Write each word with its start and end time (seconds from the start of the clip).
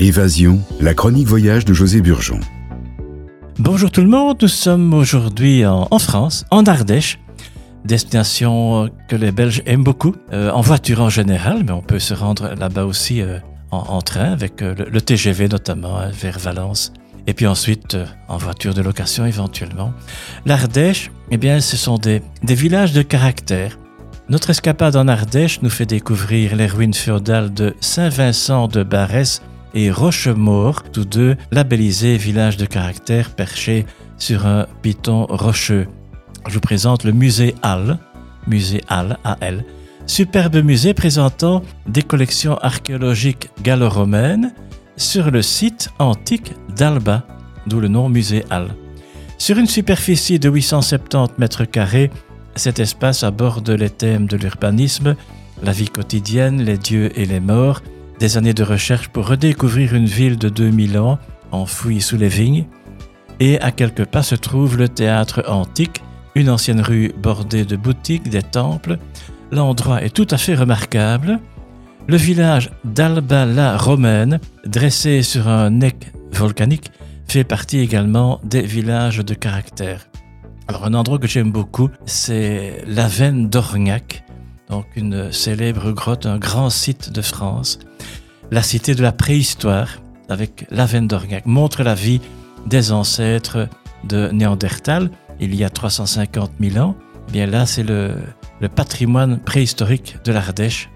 Évasion, 0.00 0.60
la 0.80 0.94
chronique 0.94 1.28
voyage 1.28 1.66
de 1.66 1.74
José 1.74 2.00
Burgeon. 2.00 2.40
Bonjour 3.58 3.90
tout 3.90 4.00
le 4.00 4.08
monde, 4.08 4.38
nous 4.40 4.48
sommes 4.48 4.94
aujourd'hui 4.94 5.66
en, 5.66 5.98
France, 5.98 6.46
en 6.50 6.64
Ardèche, 6.64 7.18
destination 7.84 8.88
que 9.08 9.16
les 9.16 9.30
Belges 9.30 9.60
aiment 9.66 9.84
beaucoup, 9.84 10.14
euh, 10.32 10.50
en 10.52 10.62
voiture 10.62 11.02
en 11.02 11.10
général, 11.10 11.64
mais 11.66 11.72
on 11.72 11.82
peut 11.82 11.98
se 11.98 12.14
rendre 12.14 12.54
là-bas 12.58 12.86
aussi 12.86 13.20
euh, 13.20 13.40
en, 13.72 14.00
train, 14.00 14.32
avec 14.32 14.62
euh, 14.62 14.74
le, 14.90 15.00
TGV 15.02 15.48
notamment, 15.48 15.98
vers 16.10 16.38
Valence, 16.38 16.94
et 17.26 17.34
puis 17.34 17.46
ensuite 17.46 17.98
en 18.28 18.38
voiture 18.38 18.72
de 18.72 18.80
location 18.80 19.26
éventuellement. 19.26 19.92
L'Ardèche, 20.46 21.10
eh 21.30 21.36
bien, 21.36 21.60
ce 21.60 21.76
sont 21.76 21.98
des, 21.98 22.22
des 22.42 22.54
villages 22.54 22.94
de 22.94 23.02
caractère. 23.02 23.78
Notre 24.30 24.48
escapade 24.48 24.96
en 24.96 25.08
Ardèche 25.08 25.60
nous 25.60 25.68
fait 25.68 25.84
découvrir 25.84 26.56
les 26.56 26.68
ruines 26.68 26.94
féodales 26.94 27.52
de 27.52 27.74
Saint-Vincent 27.80 28.66
de 28.66 28.82
Barès 28.82 29.42
et 29.74 29.90
Rochemort, 29.90 30.82
tous 30.92 31.04
deux 31.04 31.36
labellisés 31.50 32.16
villages 32.16 32.56
de 32.56 32.66
caractère 32.66 33.30
perchés 33.30 33.86
sur 34.18 34.46
un 34.46 34.66
piton 34.82 35.26
rocheux. 35.26 35.86
Je 36.48 36.54
vous 36.54 36.60
présente 36.60 37.04
le 37.04 37.12
musée 37.12 37.54
Halle, 37.62 37.98
musée 38.46 38.82
Halle, 38.88 39.18
AL, 39.24 39.64
superbe 40.06 40.56
musée 40.56 40.94
présentant 40.94 41.62
des 41.86 42.02
collections 42.02 42.56
archéologiques 42.58 43.50
gallo-romaines 43.62 44.52
sur 44.96 45.30
le 45.30 45.42
site 45.42 45.90
antique 45.98 46.52
d'Alba, 46.76 47.26
d'où 47.66 47.80
le 47.80 47.88
nom 47.88 48.08
musée 48.08 48.44
Halle. 48.50 48.74
Sur 49.38 49.58
une 49.58 49.66
superficie 49.66 50.38
de 50.38 50.50
870 50.50 51.38
mètres 51.38 51.64
carrés, 51.64 52.10
cet 52.56 52.78
espace 52.78 53.22
aborde 53.22 53.70
les 53.70 53.88
thèmes 53.88 54.26
de 54.26 54.36
l'urbanisme, 54.36 55.16
la 55.62 55.72
vie 55.72 55.88
quotidienne, 55.88 56.62
les 56.62 56.76
dieux 56.76 57.10
et 57.18 57.24
les 57.24 57.40
morts, 57.40 57.80
des 58.20 58.36
années 58.36 58.54
de 58.54 58.62
recherche 58.62 59.08
pour 59.08 59.26
redécouvrir 59.26 59.94
une 59.94 60.04
ville 60.04 60.36
de 60.36 60.50
2000 60.50 60.98
ans 60.98 61.18
enfouie 61.52 62.02
sous 62.02 62.18
les 62.18 62.28
vignes, 62.28 62.66
et 63.40 63.58
à 63.60 63.72
quelques 63.72 64.04
pas 64.04 64.22
se 64.22 64.34
trouve 64.34 64.76
le 64.76 64.88
théâtre 64.88 65.42
antique, 65.48 66.02
une 66.34 66.50
ancienne 66.50 66.82
rue 66.82 67.12
bordée 67.16 67.64
de 67.64 67.76
boutiques, 67.76 68.28
des 68.28 68.42
temples. 68.42 68.98
L'endroit 69.50 70.04
est 70.04 70.14
tout 70.14 70.28
à 70.30 70.36
fait 70.36 70.54
remarquable. 70.54 71.40
Le 72.06 72.16
village 72.16 72.70
d'Alba 72.84 73.46
la 73.46 73.76
Romaine, 73.78 74.38
dressé 74.66 75.22
sur 75.22 75.48
un 75.48 75.70
nec 75.70 76.12
volcanique, 76.30 76.92
fait 77.26 77.44
partie 77.44 77.78
également 77.78 78.40
des 78.44 78.62
villages 78.62 79.18
de 79.18 79.34
caractère. 79.34 80.08
Alors 80.68 80.84
un 80.84 80.94
endroit 80.94 81.18
que 81.18 81.26
j'aime 81.26 81.50
beaucoup, 81.50 81.88
c'est 82.04 82.84
la 82.86 83.08
Veine 83.08 83.48
d'Orgnac, 83.48 84.24
donc 84.70 84.86
une 84.94 85.32
célèbre 85.32 85.90
grotte, 85.90 86.26
un 86.26 86.38
grand 86.38 86.70
site 86.70 87.12
de 87.12 87.22
France. 87.22 87.78
La 88.50 88.62
cité 88.62 88.94
de 88.94 89.02
la 89.02 89.12
préhistoire, 89.12 90.00
avec 90.28 90.66
la 90.70 90.86
veine 90.86 91.08
d'Orgnac, 91.08 91.44
montre 91.44 91.82
la 91.82 91.94
vie 91.94 92.20
des 92.66 92.92
ancêtres 92.92 93.68
de 94.04 94.30
Néandertal, 94.32 95.10
il 95.40 95.54
y 95.54 95.64
a 95.64 95.70
350 95.70 96.52
000 96.60 96.78
ans. 96.78 96.94
Eh 97.28 97.32
bien 97.32 97.46
là, 97.46 97.66
c'est 97.66 97.82
le, 97.82 98.14
le 98.60 98.68
patrimoine 98.68 99.40
préhistorique 99.40 100.16
de 100.24 100.32
l'Ardèche. 100.32 100.88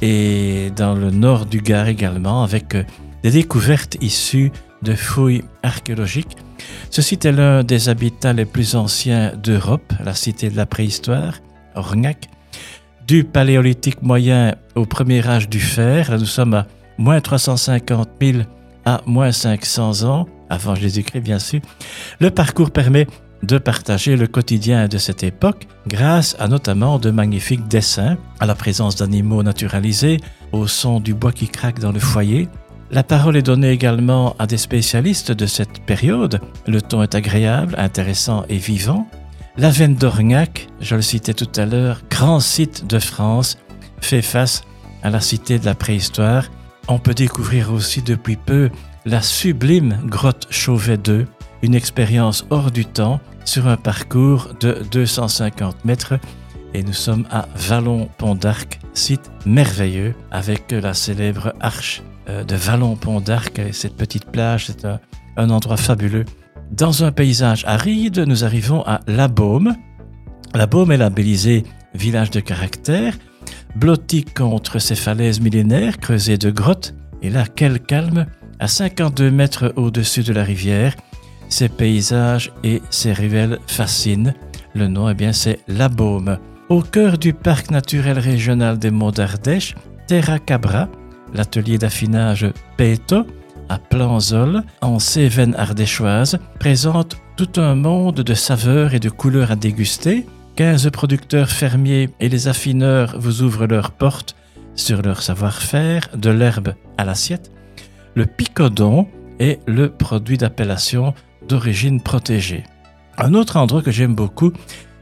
Et 0.00 0.70
dans 0.74 0.94
le 0.94 1.10
nord 1.10 1.46
du 1.46 1.60
Gard 1.60 1.86
également, 1.86 2.42
avec 2.42 2.76
des 3.22 3.30
découvertes 3.30 3.96
issues 4.00 4.50
de 4.82 4.94
fouilles 4.94 5.44
archéologiques. 5.62 6.36
Ce 6.90 7.02
site 7.02 7.24
est 7.24 7.32
l'un 7.32 7.62
des 7.62 7.88
habitats 7.88 8.32
les 8.32 8.44
plus 8.44 8.74
anciens 8.74 9.32
d'Europe, 9.36 9.92
la 10.04 10.14
cité 10.14 10.50
de 10.50 10.56
la 10.56 10.66
préhistoire, 10.66 11.34
Orgnac 11.76 12.28
du 13.06 13.24
paléolithique 13.24 14.02
moyen 14.02 14.54
au 14.74 14.86
premier 14.86 15.26
âge 15.26 15.48
du 15.48 15.60
fer. 15.60 16.10
Là, 16.10 16.18
nous 16.18 16.24
sommes 16.24 16.54
à 16.54 16.66
moins 16.98 17.20
350 17.20 18.08
000 18.20 18.38
à 18.84 19.00
moins 19.06 19.32
500 19.32 20.04
ans, 20.04 20.26
avant 20.50 20.74
Jésus-Christ 20.74 21.20
bien 21.20 21.38
sûr. 21.38 21.60
Le 22.20 22.30
parcours 22.30 22.70
permet 22.70 23.06
de 23.42 23.58
partager 23.58 24.16
le 24.16 24.26
quotidien 24.26 24.88
de 24.88 24.98
cette 24.98 25.22
époque 25.22 25.66
grâce 25.86 26.36
à 26.38 26.48
notamment 26.48 26.98
de 26.98 27.10
magnifiques 27.10 27.66
dessins, 27.68 28.16
à 28.40 28.46
la 28.46 28.54
présence 28.54 28.96
d'animaux 28.96 29.42
naturalisés, 29.42 30.18
au 30.52 30.66
son 30.66 31.00
du 31.00 31.14
bois 31.14 31.32
qui 31.32 31.48
craque 31.48 31.80
dans 31.80 31.92
le 31.92 31.98
foyer. 31.98 32.48
La 32.90 33.02
parole 33.02 33.36
est 33.36 33.42
donnée 33.42 33.70
également 33.70 34.36
à 34.38 34.46
des 34.46 34.58
spécialistes 34.58 35.32
de 35.32 35.46
cette 35.46 35.80
période. 35.86 36.40
Le 36.66 36.82
ton 36.82 37.02
est 37.02 37.14
agréable, 37.14 37.74
intéressant 37.78 38.44
et 38.48 38.58
vivant. 38.58 39.06
La 39.58 39.68
veine 39.68 39.96
d'Orgnac, 39.96 40.68
je 40.80 40.96
le 40.96 41.02
citais 41.02 41.34
tout 41.34 41.60
à 41.60 41.66
l'heure, 41.66 42.00
grand 42.10 42.40
site 42.40 42.86
de 42.86 42.98
France, 42.98 43.58
fait 44.00 44.22
face 44.22 44.62
à 45.02 45.10
la 45.10 45.20
cité 45.20 45.58
de 45.58 45.66
la 45.66 45.74
préhistoire. 45.74 46.46
On 46.88 46.98
peut 46.98 47.12
découvrir 47.12 47.70
aussi 47.70 48.00
depuis 48.00 48.36
peu 48.36 48.70
la 49.04 49.20
sublime 49.20 49.98
grotte 50.06 50.46
Chauvet 50.48 50.96
2, 50.96 51.26
une 51.60 51.74
expérience 51.74 52.46
hors 52.48 52.70
du 52.70 52.86
temps 52.86 53.20
sur 53.44 53.68
un 53.68 53.76
parcours 53.76 54.48
de 54.58 54.82
250 54.90 55.84
mètres. 55.84 56.14
Et 56.72 56.82
nous 56.82 56.94
sommes 56.94 57.26
à 57.30 57.46
Vallon-Pont 57.54 58.36
d'Arc, 58.36 58.80
site 58.94 59.30
merveilleux 59.44 60.14
avec 60.30 60.70
la 60.70 60.94
célèbre 60.94 61.52
arche 61.60 62.02
euh, 62.30 62.42
de 62.42 62.56
Vallon-Pont 62.56 63.20
d'Arc 63.20 63.58
et 63.58 63.74
cette 63.74 63.96
petite 63.96 64.30
plage. 64.30 64.68
C'est 64.68 64.86
un 65.36 65.50
endroit 65.50 65.76
fabuleux 65.76 66.24
dans 66.72 67.04
un 67.04 67.12
paysage 67.12 67.64
aride, 67.66 68.20
nous 68.20 68.44
arrivons 68.44 68.82
à 68.86 69.00
La 69.06 69.28
Baume. 69.28 69.76
La 70.54 70.66
Baume 70.66 70.90
est 70.92 70.96
labellisée 70.96 71.64
village 71.94 72.30
de 72.30 72.40
caractère, 72.40 73.16
blotti 73.76 74.24
contre 74.24 74.78
ses 74.78 74.94
falaises 74.94 75.40
millénaires 75.40 75.98
creusées 75.98 76.38
de 76.38 76.50
grottes. 76.50 76.94
Et 77.20 77.30
là, 77.30 77.44
quel 77.44 77.78
calme, 77.78 78.26
à 78.58 78.68
52 78.68 79.30
mètres 79.30 79.72
au-dessus 79.76 80.22
de 80.22 80.32
la 80.32 80.44
rivière. 80.44 80.96
Ces 81.48 81.68
paysages 81.68 82.50
et 82.64 82.80
ces 82.88 83.12
ruelles 83.12 83.58
fascinent. 83.66 84.32
Le 84.74 84.88
nom, 84.88 85.10
eh 85.10 85.14
bien, 85.14 85.32
c'est 85.32 85.60
La 85.68 85.90
Baume. 85.90 86.38
Au 86.70 86.80
cœur 86.80 87.18
du 87.18 87.34
parc 87.34 87.70
naturel 87.70 88.18
régional 88.18 88.78
des 88.78 88.90
Monts 88.90 89.10
d'Ardèche, 89.10 89.74
Terra 90.06 90.38
Cabra, 90.38 90.88
l'atelier 91.34 91.76
d'affinage 91.76 92.46
Peto, 92.78 93.26
à 93.68 93.78
Planzol, 93.78 94.62
en 94.80 94.98
Cévennes 94.98 95.54
ardéchoise, 95.56 96.38
présente 96.58 97.16
tout 97.36 97.60
un 97.60 97.74
monde 97.74 98.20
de 98.20 98.34
saveurs 98.34 98.94
et 98.94 99.00
de 99.00 99.08
couleurs 99.08 99.50
à 99.50 99.56
déguster. 99.56 100.26
15 100.56 100.90
producteurs 100.90 101.50
fermiers 101.50 102.10
et 102.20 102.28
les 102.28 102.48
affineurs 102.48 103.18
vous 103.18 103.42
ouvrent 103.42 103.66
leurs 103.66 103.90
portes 103.90 104.36
sur 104.74 105.02
leur 105.02 105.22
savoir-faire, 105.22 106.08
de 106.14 106.30
l'herbe 106.30 106.74
à 106.98 107.04
l'assiette. 107.04 107.50
Le 108.14 108.26
picodon 108.26 109.08
est 109.38 109.60
le 109.66 109.88
produit 109.88 110.38
d'appellation 110.38 111.14
d'origine 111.48 112.00
protégée. 112.00 112.64
Un 113.18 113.34
autre 113.34 113.56
endroit 113.56 113.82
que 113.82 113.90
j'aime 113.90 114.14
beaucoup, 114.14 114.52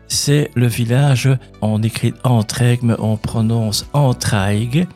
c'est 0.09 0.51
le 0.55 0.67
village, 0.67 1.29
on 1.63 1.83
écrit 1.83 2.15
Entregme, 2.25 2.97
on 2.99 3.17
prononce 3.17 3.87
Entraigues, 3.93 4.87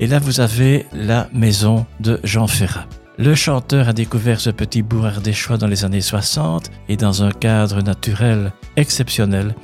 et 0.00 0.06
là 0.06 0.18
vous 0.18 0.40
avez 0.40 0.86
la 0.92 1.28
maison 1.32 1.86
de 2.00 2.20
Jean 2.24 2.46
Ferrat. 2.46 2.86
Le 3.22 3.36
chanteur 3.36 3.88
a 3.88 3.92
découvert 3.92 4.40
ce 4.40 4.50
petit 4.50 4.82
bourg 4.82 5.06
ardéchois 5.06 5.56
dans 5.56 5.68
les 5.68 5.84
années 5.84 6.00
60 6.00 6.72
et 6.88 6.96
dans 6.96 7.22
un 7.22 7.30
cadre 7.30 7.80
naturel 7.80 8.52
exceptionnel, 8.74 9.54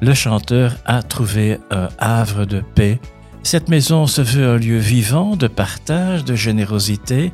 le 0.00 0.12
chanteur 0.12 0.74
a 0.86 1.04
trouvé 1.04 1.60
un 1.70 1.88
havre 1.98 2.46
de 2.46 2.64
paix. 2.74 2.98
Cette 3.44 3.68
maison 3.68 4.08
se 4.08 4.22
veut 4.22 4.48
un 4.48 4.56
lieu 4.56 4.78
vivant 4.78 5.36
de 5.36 5.46
partage, 5.46 6.24
de 6.24 6.34
générosité, 6.34 7.30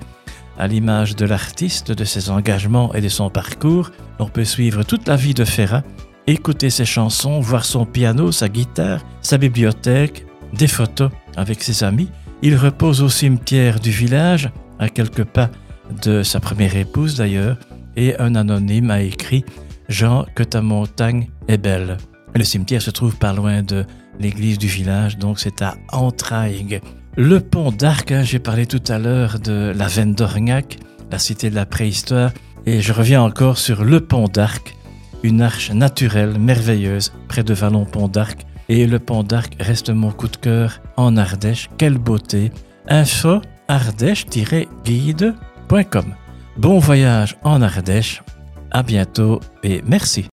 à 0.58 0.66
l'image 0.66 1.16
de 1.16 1.24
l'artiste, 1.24 1.90
de 1.90 2.04
ses 2.04 2.28
engagements 2.28 2.92
et 2.92 3.00
de 3.00 3.08
son 3.08 3.30
parcours. 3.30 3.92
On 4.18 4.28
peut 4.28 4.44
suivre 4.44 4.82
toute 4.82 5.08
la 5.08 5.16
vie 5.16 5.32
de 5.32 5.46
Ferrat, 5.46 5.84
écouter 6.26 6.68
ses 6.68 6.84
chansons, 6.84 7.40
voir 7.40 7.64
son 7.64 7.86
piano, 7.86 8.30
sa 8.30 8.50
guitare, 8.50 9.00
sa 9.22 9.38
bibliothèque, 9.38 10.26
des 10.52 10.68
photos 10.68 11.10
avec 11.34 11.62
ses 11.62 11.82
amis. 11.82 12.10
Il 12.42 12.56
repose 12.56 13.00
au 13.00 13.08
cimetière 13.08 13.80
du 13.80 13.90
village 13.90 14.50
à 14.78 14.90
quelques 14.90 15.24
pas 15.24 15.48
de 15.92 16.22
sa 16.22 16.40
première 16.40 16.76
épouse 16.76 17.16
d'ailleurs, 17.16 17.58
et 17.96 18.18
un 18.18 18.34
anonyme 18.34 18.90
a 18.90 19.02
écrit 19.02 19.44
Jean, 19.88 20.24
que 20.34 20.42
ta 20.42 20.62
montagne 20.62 21.28
est 21.48 21.58
belle. 21.58 21.98
Le 22.34 22.44
cimetière 22.44 22.80
se 22.80 22.90
trouve 22.90 23.16
pas 23.16 23.32
loin 23.32 23.62
de 23.62 23.84
l'église 24.18 24.58
du 24.58 24.66
village, 24.66 25.18
donc 25.18 25.38
c'est 25.38 25.62
à 25.62 25.74
Entraigues. 25.92 26.80
Le 27.16 27.40
pont 27.40 27.70
d'Arc, 27.70 28.10
hein, 28.10 28.22
j'ai 28.22 28.38
parlé 28.38 28.66
tout 28.66 28.82
à 28.88 28.98
l'heure 28.98 29.38
de 29.38 29.72
la 29.76 29.86
veine 29.88 30.14
d'Orgnac, 30.14 30.78
la 31.10 31.18
cité 31.18 31.50
de 31.50 31.54
la 31.54 31.66
préhistoire, 31.66 32.30
et 32.64 32.80
je 32.80 32.92
reviens 32.92 33.22
encore 33.22 33.58
sur 33.58 33.84
le 33.84 34.00
pont 34.00 34.28
d'Arc, 34.28 34.74
une 35.22 35.42
arche 35.42 35.70
naturelle 35.72 36.38
merveilleuse 36.38 37.12
près 37.28 37.44
de 37.44 37.52
Vallon-Pont 37.52 38.08
d'Arc. 38.08 38.46
Et 38.68 38.86
le 38.86 38.98
pont 38.98 39.22
d'Arc 39.22 39.54
reste 39.60 39.90
mon 39.90 40.10
coup 40.10 40.28
de 40.28 40.36
cœur 40.36 40.80
en 40.96 41.16
Ardèche. 41.16 41.68
Quelle 41.76 41.98
beauté! 41.98 42.50
Info 42.88 43.42
ardèche-guide.com. 43.68 45.51
Bon 46.58 46.78
voyage 46.78 47.38
en 47.44 47.62
Ardèche, 47.62 48.22
à 48.72 48.82
bientôt 48.82 49.40
et 49.62 49.80
merci. 49.86 50.26